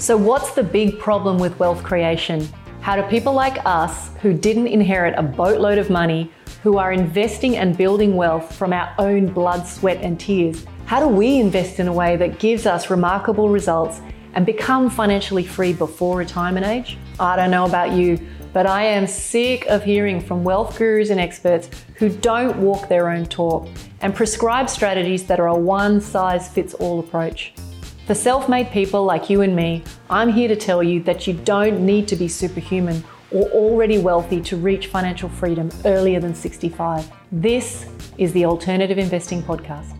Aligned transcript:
So, 0.00 0.16
what's 0.16 0.52
the 0.52 0.62
big 0.62 1.00
problem 1.00 1.38
with 1.38 1.58
wealth 1.58 1.82
creation? 1.82 2.48
How 2.82 2.94
do 2.94 3.02
people 3.08 3.32
like 3.32 3.58
us, 3.66 4.10
who 4.22 4.32
didn't 4.32 4.68
inherit 4.68 5.14
a 5.18 5.22
boatload 5.24 5.76
of 5.76 5.90
money, 5.90 6.30
who 6.62 6.78
are 6.78 6.92
investing 6.92 7.56
and 7.56 7.76
building 7.76 8.14
wealth 8.14 8.54
from 8.54 8.72
our 8.72 8.94
own 9.00 9.26
blood, 9.26 9.66
sweat, 9.66 9.98
and 10.00 10.18
tears, 10.18 10.64
how 10.86 11.00
do 11.00 11.08
we 11.08 11.40
invest 11.40 11.80
in 11.80 11.88
a 11.88 11.92
way 11.92 12.16
that 12.16 12.38
gives 12.38 12.64
us 12.64 12.90
remarkable 12.90 13.48
results 13.48 14.00
and 14.34 14.46
become 14.46 14.88
financially 14.88 15.44
free 15.44 15.72
before 15.72 16.16
retirement 16.16 16.64
age? 16.64 16.96
I 17.18 17.34
don't 17.34 17.50
know 17.50 17.66
about 17.66 17.90
you, 17.90 18.24
but 18.52 18.68
I 18.68 18.84
am 18.84 19.04
sick 19.04 19.66
of 19.66 19.82
hearing 19.82 20.20
from 20.20 20.44
wealth 20.44 20.78
gurus 20.78 21.10
and 21.10 21.18
experts 21.18 21.70
who 21.96 22.08
don't 22.08 22.56
walk 22.58 22.88
their 22.88 23.10
own 23.10 23.26
talk 23.26 23.66
and 24.00 24.14
prescribe 24.14 24.70
strategies 24.70 25.24
that 25.24 25.40
are 25.40 25.48
a 25.48 25.58
one 25.58 26.00
size 26.00 26.48
fits 26.48 26.72
all 26.74 27.00
approach. 27.00 27.52
For 28.08 28.14
self 28.14 28.48
made 28.48 28.70
people 28.70 29.04
like 29.04 29.28
you 29.28 29.42
and 29.42 29.54
me, 29.54 29.84
I'm 30.08 30.30
here 30.30 30.48
to 30.48 30.56
tell 30.56 30.82
you 30.82 31.02
that 31.02 31.26
you 31.26 31.34
don't 31.34 31.84
need 31.84 32.08
to 32.08 32.16
be 32.16 32.26
superhuman 32.26 33.04
or 33.30 33.42
already 33.50 33.98
wealthy 33.98 34.40
to 34.44 34.56
reach 34.56 34.86
financial 34.86 35.28
freedom 35.28 35.70
earlier 35.84 36.18
than 36.18 36.34
65. 36.34 37.12
This 37.30 37.84
is 38.16 38.32
the 38.32 38.46
Alternative 38.46 38.96
Investing 38.96 39.42
Podcast. 39.42 39.92